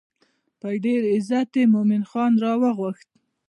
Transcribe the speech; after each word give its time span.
په 0.59 0.69
ډېر 0.85 1.01
عزت 1.13 1.49
یې 1.59 1.63
مومن 1.73 2.03
خان 2.09 2.33
راوغوښت. 2.43 3.07